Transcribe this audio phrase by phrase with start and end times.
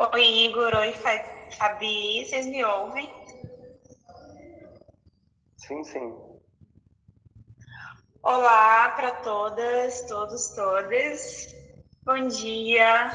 [0.00, 0.76] Oi, Igor.
[0.76, 0.92] Oi,
[1.58, 2.24] Fabi.
[2.24, 3.10] Vocês me ouvem?
[5.56, 6.16] Sim, sim.
[8.22, 11.48] Olá para todas, todos, todas.
[12.04, 13.10] Bom dia.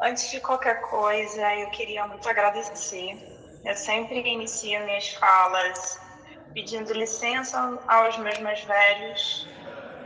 [0.00, 3.16] Antes de qualquer coisa, eu queria muito agradecer.
[3.64, 5.96] Eu sempre inicio minhas falas
[6.52, 9.46] pedindo licença aos meus mais velhos,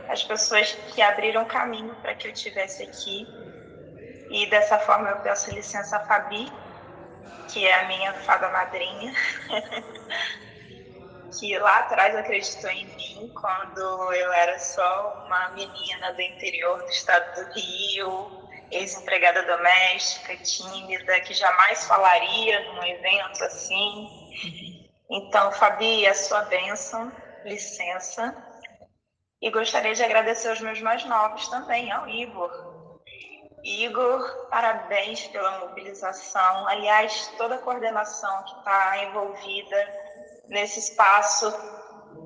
[0.09, 3.38] as pessoas que abriram caminho para que eu estivesse aqui
[4.49, 6.51] dessa forma eu peço licença a Fabi,
[7.47, 9.13] que é a minha fada madrinha,
[11.37, 16.89] que lá atrás acreditou em mim quando eu era só uma menina do interior do
[16.89, 24.09] estado do Rio, ex-empregada doméstica, tímida, que jamais falaria num evento assim.
[25.09, 27.11] Então, Fabi, a sua bênção,
[27.43, 28.35] licença.
[29.41, 32.68] E gostaria de agradecer aos meus mais novos também, ao Igor,
[33.63, 36.67] Igor, parabéns pela mobilização.
[36.67, 40.09] Aliás, toda a coordenação que está envolvida
[40.47, 41.51] nesse espaço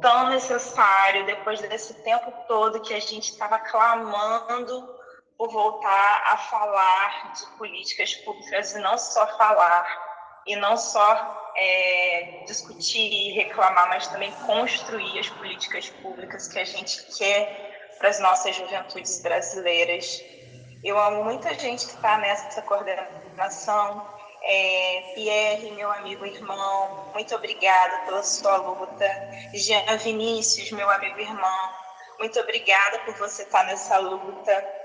[0.02, 5.04] tão necessário, depois desse tempo todo que a gente estava clamando
[5.38, 9.86] por voltar a falar de políticas públicas e não só falar,
[10.46, 16.66] e não só é, discutir e reclamar, mas também construir as políticas públicas que a
[16.66, 20.22] gente quer para as nossas juventudes brasileiras.
[20.84, 24.06] Eu amo muita gente que está nessa coordenação.
[24.44, 29.08] É, Pierre, meu amigo irmão, muito obrigada pela sua luta.
[29.54, 31.70] Jean Vinícius, meu amigo irmão,
[32.20, 34.84] muito obrigada por você estar tá nessa luta.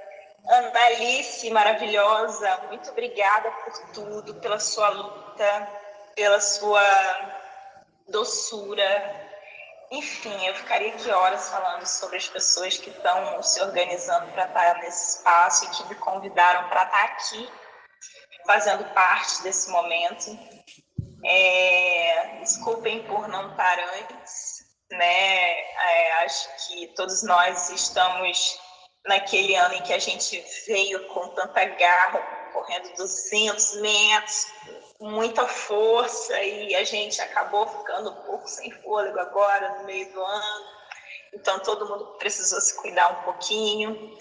[0.49, 5.69] Annalice, maravilhosa, muito obrigada por tudo, pela sua luta,
[6.15, 6.81] pela sua
[8.09, 9.28] doçura,
[9.91, 14.79] enfim, eu ficaria aqui horas falando sobre as pessoas que estão se organizando para estar
[14.79, 17.51] nesse espaço e que me convidaram para estar aqui,
[18.47, 20.39] fazendo parte desse momento.
[21.25, 24.59] É, desculpem por não estar antes,
[24.91, 25.59] né?
[25.59, 28.59] É, acho que todos nós estamos
[29.07, 32.19] naquele ano em que a gente veio com tanta garra,
[32.53, 34.47] correndo 200 metros,
[35.01, 40.21] muita força e a gente acabou ficando um pouco sem fôlego agora no meio do
[40.21, 40.65] ano.
[41.33, 44.17] Então todo mundo precisou se cuidar um pouquinho.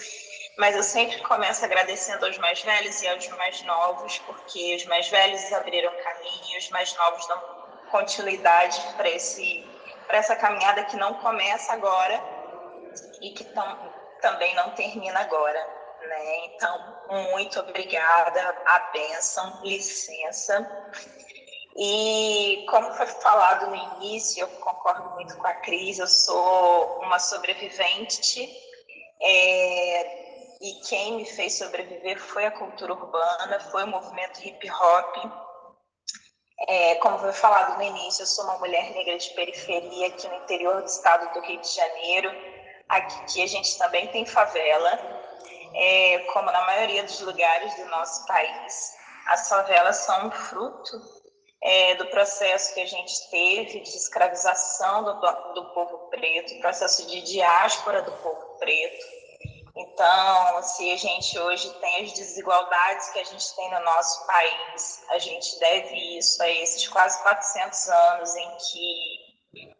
[0.57, 5.07] Mas eu sempre começo agradecendo aos mais velhos e aos mais novos, porque os mais
[5.07, 7.41] velhos abriram caminho, os mais novos dão
[7.91, 9.65] continuidade para esse
[10.07, 12.23] para essa caminhada que não começa agora
[13.21, 15.76] e que tam, também não termina agora.
[16.45, 16.97] Então,
[17.31, 20.89] muito obrigada, a bênção, licença.
[21.75, 27.19] E como foi falado no início, eu concordo muito com a Cris, eu sou uma
[27.19, 28.49] sobrevivente
[29.21, 35.17] é, e quem me fez sobreviver foi a cultura urbana, foi o movimento hip hop.
[36.67, 40.35] É, como foi falado no início, eu sou uma mulher negra de periferia aqui no
[40.35, 42.31] interior do estado do Rio de Janeiro.
[42.89, 45.16] Aqui a gente também tem favela,
[45.73, 48.95] é, como na maioria dos lugares do nosso país,
[49.27, 51.01] as favelas são um fruto
[51.61, 55.13] é, do processo que a gente teve de escravização do,
[55.53, 59.05] do povo preto, processo de diáspora do povo preto.
[59.75, 65.03] Então, se a gente hoje tem as desigualdades que a gente tem no nosso país,
[65.09, 69.26] a gente deve isso a esses quase 400 anos em que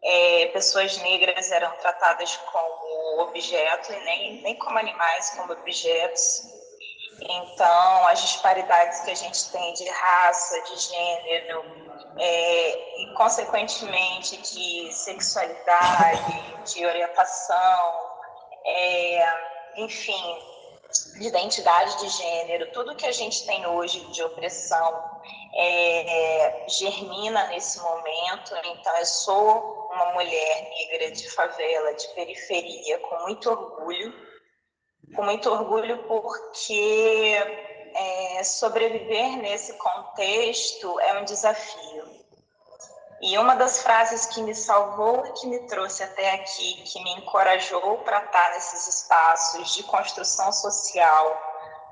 [0.03, 6.43] é, pessoas negras eram tratadas como objeto e nem, nem como animais, como objetos.
[7.19, 11.63] Então, as disparidades que a gente tem de raça, de gênero,
[12.17, 17.93] é, e consequentemente de sexualidade, de orientação,
[18.65, 19.33] é,
[19.77, 20.39] enfim,
[21.19, 25.16] de identidade de gênero, tudo que a gente tem hoje de opressão
[25.53, 28.55] é, germina nesse momento.
[28.63, 34.13] Então, eu sou uma mulher negra de favela, de periferia, com muito orgulho,
[35.15, 37.35] com muito orgulho porque
[37.93, 42.17] é, sobreviver nesse contexto é um desafio.
[43.19, 47.13] E uma das frases que me salvou e que me trouxe até aqui, que me
[47.13, 51.46] encorajou para estar nesses espaços de construção social,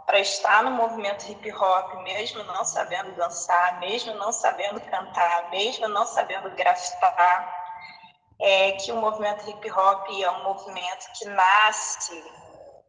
[0.05, 5.87] para estar no movimento hip hop, mesmo não sabendo dançar, mesmo não sabendo cantar, mesmo
[5.87, 7.53] não sabendo grafitar,
[8.39, 12.23] é que o movimento hip hop é um movimento que nasce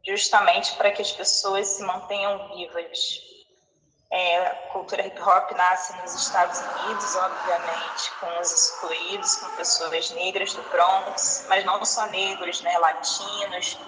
[0.07, 3.27] justamente para que as pessoas se mantenham vivas,
[4.11, 10.11] é, a cultura hip hop nasce nos Estados Unidos, obviamente, com os excluídos, com pessoas
[10.13, 13.79] negras do Bronx, mas não só negros, né, latinos,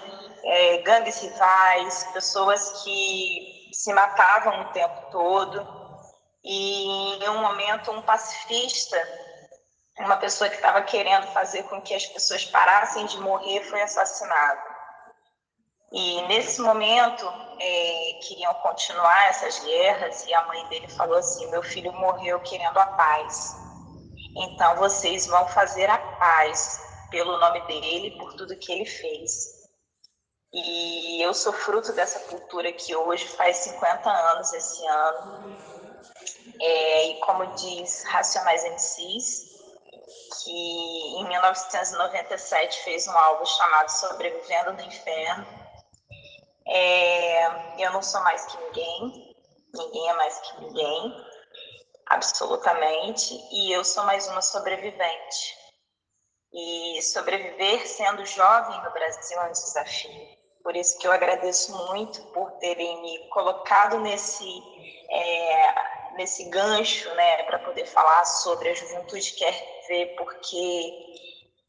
[0.43, 5.67] é, gangues rivais, pessoas que se matavam o tempo todo.
[6.43, 8.97] E em um momento, um pacifista,
[9.99, 14.61] uma pessoa que estava querendo fazer com que as pessoas parassem de morrer, foi assassinado.
[15.91, 17.25] E nesse momento,
[17.59, 22.77] é, queriam continuar essas guerras, e a mãe dele falou assim: Meu filho morreu querendo
[22.77, 23.55] a paz.
[24.37, 29.58] Então vocês vão fazer a paz pelo nome dele, por tudo que ele fez.
[30.51, 35.57] E eu sou fruto dessa cultura que hoje faz 50 anos esse ano.
[36.59, 39.59] É, e como diz Racionais MCs,
[40.43, 40.51] que
[41.19, 45.45] em 1997 fez um álbum chamado Sobrevivendo no Inferno.
[46.67, 49.35] É, eu não sou mais que ninguém,
[49.73, 51.25] ninguém é mais que ninguém,
[52.07, 55.57] absolutamente, e eu sou mais uma sobrevivente.
[56.51, 60.38] E sobreviver sendo jovem no Brasil é um desafio.
[60.63, 64.63] Por isso que eu agradeço muito por terem me colocado nesse,
[65.09, 65.73] é,
[66.15, 71.15] nesse gancho, né, para poder falar sobre a juventude quer ver, porque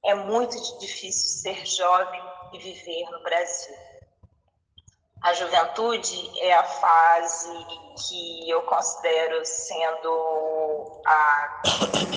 [0.04, 2.22] é muito difícil ser jovem
[2.52, 3.76] e viver no Brasil.
[5.22, 7.66] A juventude é a fase
[8.08, 11.62] que eu considero sendo a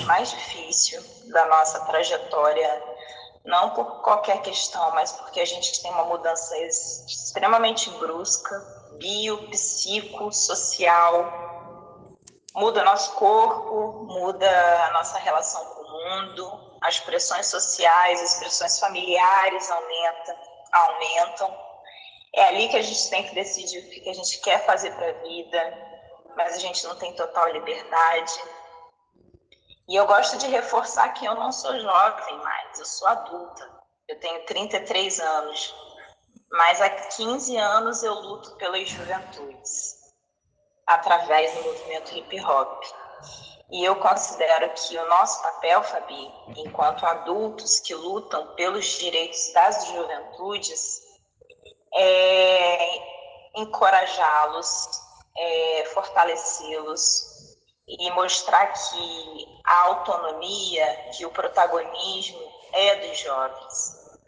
[0.06, 2.82] mais difícil da nossa trajetória,
[3.44, 8.58] não por qualquer questão, mas porque a gente tem uma mudança extremamente brusca,
[8.98, 11.42] bio, psico, social.
[12.54, 14.48] Muda nosso corpo, muda
[14.86, 20.36] a nossa relação com o mundo, as pressões sociais, as pressões familiares aumentam,
[20.72, 21.64] aumentam
[22.36, 25.08] é ali que a gente tem que decidir o que a gente quer fazer para
[25.08, 25.78] a vida,
[26.36, 28.34] mas a gente não tem total liberdade.
[29.86, 33.70] E eu gosto de reforçar que eu não sou jovem mais, eu sou adulta.
[34.08, 35.74] Eu tenho 33 anos,
[36.50, 39.96] mas há 15 anos eu luto pelas juventudes,
[40.86, 42.82] através do movimento hip hop.
[43.70, 49.86] E eu considero que o nosso papel, Fabi, enquanto adultos que lutam pelos direitos das
[49.86, 51.02] juventudes,
[51.94, 53.00] é,
[53.54, 55.00] encorajá-los,
[55.36, 57.33] é, fortalecê-los
[57.86, 62.40] e mostrar que a autonomia, que o protagonismo
[62.72, 64.18] é dos jovens.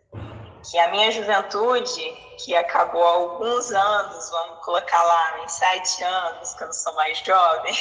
[0.70, 2.11] Que a minha juventude,
[2.44, 6.93] que acabou há alguns anos, vamos colocar lá em sete anos, que eu não sou
[6.94, 7.75] mais jovem,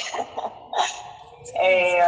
[1.56, 2.02] é,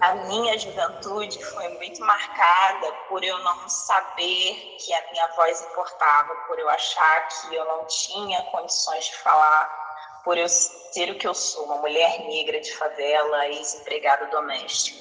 [0.00, 6.34] a minha juventude foi muito marcada por eu não saber que a minha voz importava,
[6.46, 9.85] por eu achar que eu não tinha condições de falar,
[10.26, 14.98] por eu ser o que eu sou, uma mulher negra de favela, ex-empregada doméstica.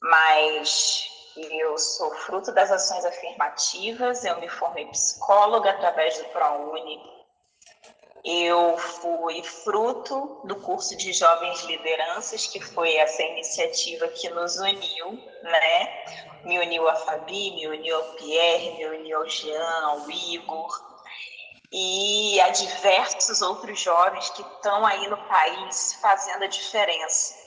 [0.00, 6.98] Mas eu sou fruto das ações afirmativas, eu me formei psicóloga através do ProUni,
[8.24, 15.12] eu fui fruto do curso de Jovens Lideranças, que foi essa iniciativa que nos uniu,
[15.42, 16.42] né?
[16.42, 20.85] Me uniu a Fabi, me uniu ao Pierre, me uniu ao Jean, ao Igor,
[21.72, 27.46] e a diversos outros jovens que estão aí no país fazendo a diferença.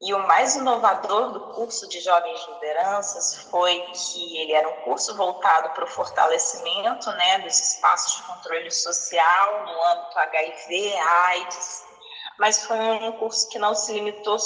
[0.00, 5.16] E o mais inovador do curso de Jovens Lideranças foi que ele era um curso
[5.16, 11.84] voltado para o fortalecimento né, dos espaços de controle social no âmbito HIV, AIDS,
[12.38, 14.36] mas foi um curso que não se limitou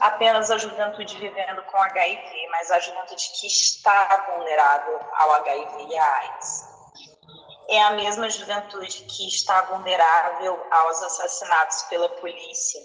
[0.00, 5.96] apenas à juventude vivendo com HIV, mas à juventude que está vulnerável ao HIV e
[5.96, 6.73] à AIDS.
[7.74, 12.80] É a mesma juventude que está vulnerável aos assassinatos pela polícia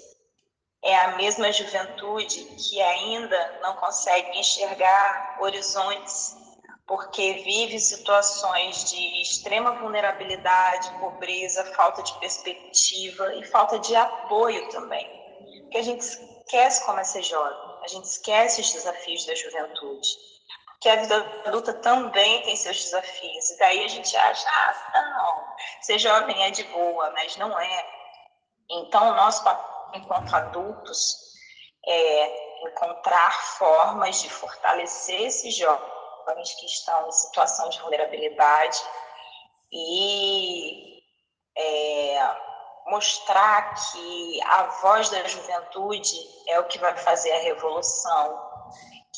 [0.82, 6.36] é a mesma juventude que ainda não consegue enxergar horizontes
[6.88, 15.08] porque vive situações de extrema vulnerabilidade, pobreza, falta de perspectiva e falta de apoio também.
[15.62, 20.10] Porque a gente esquece como é ser jovem, a gente esquece os desafios da juventude.
[20.80, 23.50] Porque a vida adulta também tem seus desafios.
[23.50, 27.86] E daí a gente acha, ah, não, ser jovem é de boa, mas não é.
[28.70, 31.18] Então, o nosso papel enquanto adultos,
[31.86, 38.80] é, encontrar formas de fortalecer esses jovens que estão em situação de vulnerabilidade
[39.72, 41.02] e
[41.58, 42.36] é,
[42.88, 46.18] mostrar que a voz da juventude
[46.48, 48.49] é o que vai fazer a revolução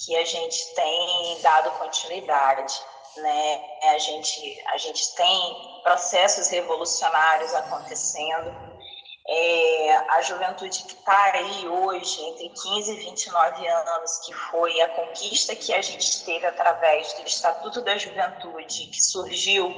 [0.05, 2.73] que a gente tem dado continuidade.
[3.17, 3.61] Né?
[3.93, 8.71] A, gente, a gente tem processos revolucionários acontecendo
[9.27, 14.89] é, a juventude que está aí hoje, entre 15 e 29 anos, que foi a
[14.89, 19.73] conquista que a gente teve através do Estatuto da Juventude, que surgiu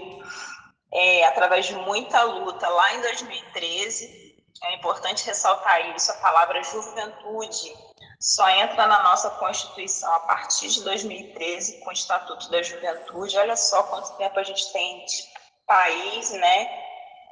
[0.93, 4.23] é, através de muita luta lá em 2013.
[4.63, 7.75] É importante ressaltar isso, a palavra juventude
[8.23, 13.37] só entra na nossa Constituição a partir de 2013, com o Estatuto da Juventude.
[13.37, 15.23] Olha só quanto tempo a gente tem de
[15.67, 16.69] país, né?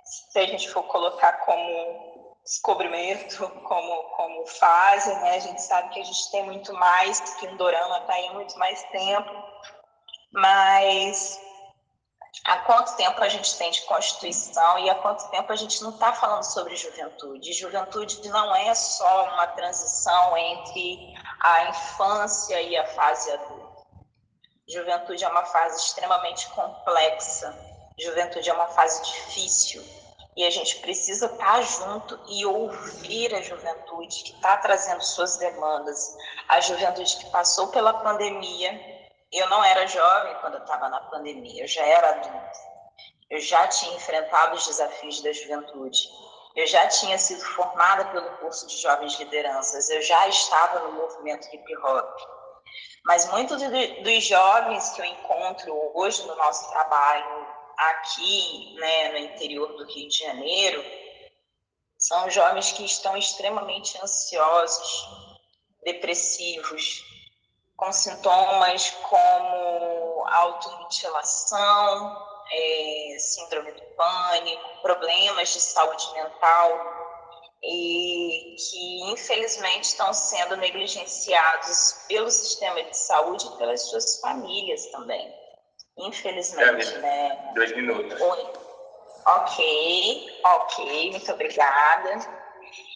[0.04, 5.36] Se a gente for colocar como descobrimento, como, como fase, né?
[5.36, 8.60] A gente sabe que a gente tem muito mais, que um dorama está aí muito
[8.60, 9.32] mais tempo,
[10.34, 11.40] mas
[12.46, 15.92] há quanto tempo a gente tem de Constituição e há quanto tempo a gente não
[15.92, 17.54] está falando sobre juventude.
[17.54, 23.62] Juventude não é só uma transição entre a infância e a fase adulta.
[24.68, 27.54] Juventude é uma fase extremamente complexa.
[28.00, 29.84] Juventude é uma fase difícil.
[30.36, 35.36] E a gente precisa estar tá junto e ouvir a juventude que está trazendo suas
[35.36, 36.16] demandas.
[36.48, 38.91] A juventude que passou pela pandemia
[39.32, 42.52] eu não era jovem quando eu estava na pandemia, eu já era adulta.
[43.30, 46.10] Eu já tinha enfrentado os desafios da juventude.
[46.54, 49.90] Eu já tinha sido formada pelo curso de jovens lideranças.
[49.90, 52.20] Eu já estava no movimento hip hop.
[53.06, 53.62] Mas muitos
[54.04, 57.48] dos jovens que eu encontro hoje no nosso trabalho
[57.78, 60.84] aqui, né, no interior do Rio de Janeiro,
[61.98, 65.08] são jovens que estão extremamente ansiosos,
[65.84, 67.04] depressivos,
[67.76, 77.02] com sintomas como automutilação, é, síndrome do pânico, problemas de saúde mental
[77.64, 85.34] e que infelizmente estão sendo negligenciados pelo sistema de saúde e pelas suas famílias também.
[85.98, 87.52] Infelizmente, é, né?
[87.54, 88.20] Dois minutos.
[88.20, 88.54] Oi.
[89.28, 92.42] Ok, ok, muito obrigada.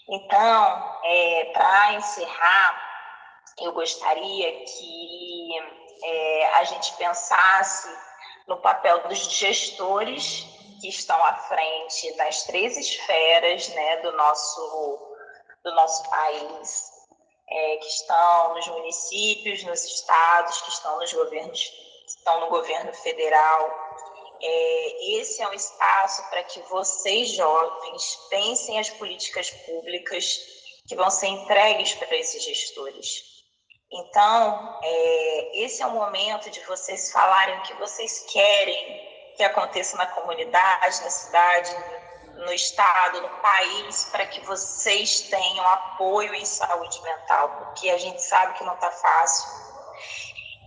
[0.09, 2.84] Então, é, para encerrar,
[3.61, 5.49] eu gostaria que
[6.03, 7.87] é, a gente pensasse
[8.47, 10.45] no papel dos gestores
[10.81, 14.99] que estão à frente das três esferas né, do, nosso,
[15.63, 16.91] do nosso país,
[17.49, 21.71] é, que estão nos municípios, nos estados, que estão nos governos,
[22.07, 23.73] estão no governo federal.
[24.41, 30.39] É, esse é um espaço para que vocês, jovens, pensem as políticas públicas
[30.87, 33.34] que vão ser entregues para esses gestores.
[33.97, 39.95] Então, é, esse é o momento de vocês falarem o que vocês querem que aconteça
[39.95, 41.77] na comunidade, na cidade,
[42.33, 48.21] no estado, no país, para que vocês tenham apoio em saúde mental, porque a gente
[48.21, 49.49] sabe que não está fácil.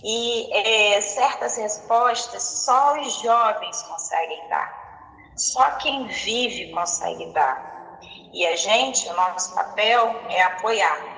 [0.03, 4.89] E é, certas respostas só os jovens conseguem dar.
[5.37, 7.99] Só quem vive consegue dar.
[8.33, 11.18] E a gente, o nosso papel é apoiar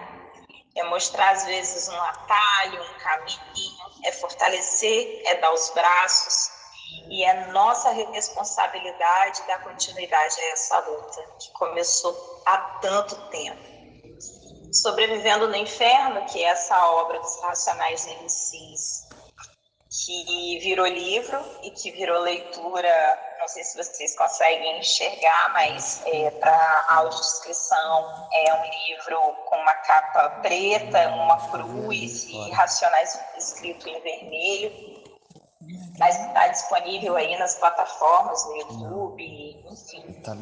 [0.81, 3.41] é mostrar às vezes um atalho, um caminho,
[4.05, 6.51] é fortalecer, é dar os braços
[7.09, 13.71] e é nossa responsabilidade dar continuidade a essa luta que começou há tanto tempo.
[14.73, 19.09] Sobrevivendo no Inferno, que é essa obra dos Racionais MCs,
[19.91, 26.31] que virou livro e que virou leitura não sei se vocês conseguem enxergar, mas é,
[26.31, 33.99] para audiodescrição é um livro com uma capa preta, uma cruz e racionais escrito em
[34.03, 35.01] vermelho.
[35.99, 40.13] Mas está disponível aí nas plataformas, no YouTube, enfim.
[40.23, 40.35] Tá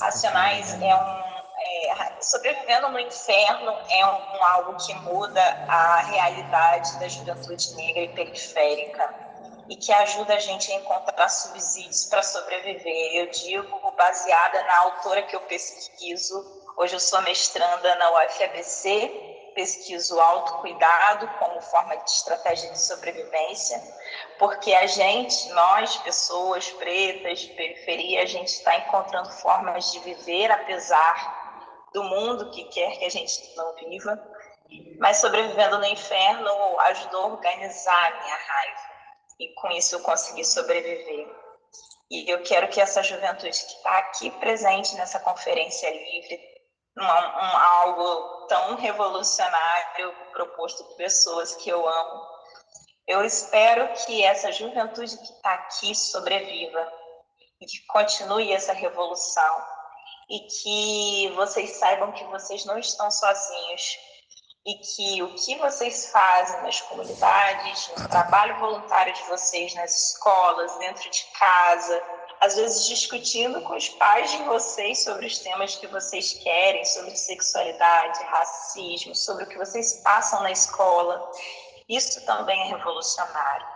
[0.00, 1.35] racionais é um.
[1.58, 8.02] É, sobrevivendo no inferno é um, um algo que muda a realidade da juventude negra
[8.02, 9.26] e periférica
[9.68, 13.16] e que ajuda a gente a encontrar subsídios para sobreviver.
[13.16, 16.62] Eu digo baseada na autora que eu pesquiso.
[16.76, 23.82] Hoje eu sou mestranda na UFABC, pesquiso autocuidado como forma de estratégia de sobrevivência,
[24.38, 30.52] porque a gente, nós, pessoas pretas de periferia, a gente está encontrando formas de viver
[30.52, 31.45] apesar
[31.92, 34.20] do mundo que quer que a gente não viva,
[34.98, 38.96] mas sobrevivendo no inferno ajudou a organizar a minha raiva
[39.38, 41.28] e com isso eu consegui sobreviver.
[42.10, 46.40] E eu quero que essa juventude que está aqui presente nessa conferência livre,
[46.96, 52.26] um, um, algo tão revolucionário proposto por pessoas que eu amo,
[53.06, 56.92] eu espero que essa juventude que está aqui sobreviva
[57.60, 59.75] e que continue essa revolução
[60.28, 63.98] e que vocês saibam que vocês não estão sozinhos,
[64.66, 70.76] e que o que vocês fazem nas comunidades, no trabalho voluntário de vocês nas escolas,
[70.78, 72.02] dentro de casa,
[72.40, 77.16] às vezes discutindo com os pais de vocês sobre os temas que vocês querem, sobre
[77.16, 81.30] sexualidade, racismo, sobre o que vocês passam na escola.
[81.88, 83.66] Isso também é revolucionário.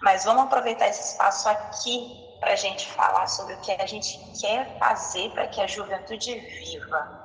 [0.00, 4.18] Mas vamos aproveitar esse espaço aqui para a gente falar sobre o que a gente
[4.40, 7.20] quer fazer para que a juventude viva.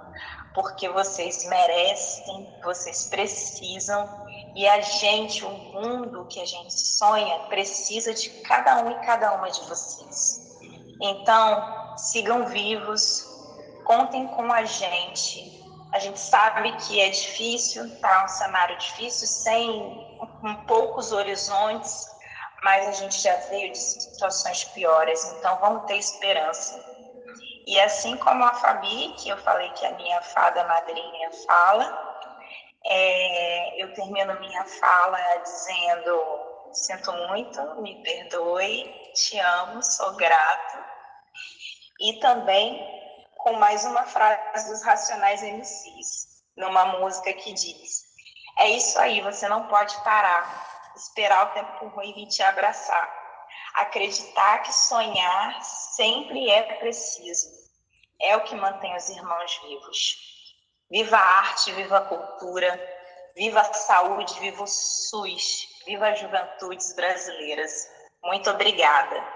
[0.54, 4.08] Porque vocês merecem, vocês precisam,
[4.56, 9.34] e a gente, o mundo que a gente sonha, precisa de cada um e cada
[9.34, 10.58] uma de vocês.
[11.02, 13.28] Então, sigam vivos,
[13.84, 15.62] contem com a gente.
[15.92, 19.70] A gente sabe que é difícil, tá um cenário difícil, sem
[20.42, 22.15] um poucos horizontes,
[22.66, 26.84] mas a gente já veio de situações piores, então vamos ter esperança.
[27.68, 31.96] E assim como a Fabi, que eu falei que a minha fada madrinha fala,
[32.88, 36.20] é, eu termino minha fala dizendo:
[36.74, 40.78] sinto muito, me perdoe, te amo, sou grato.
[42.02, 42.84] E também
[43.38, 48.06] com mais uma frase dos Racionais MCs, numa música que diz:
[48.58, 53.26] É isso aí, você não pode parar esperar o tempo ruim vir te abraçar.
[53.76, 57.50] Acreditar que sonhar sempre é preciso.
[58.22, 60.18] É o que mantém os irmãos vivos.
[60.90, 62.80] Viva a arte, viva a cultura,
[63.36, 67.90] viva a saúde, viva o SUS, viva as juventudes brasileiras.
[68.24, 69.35] Muito obrigada.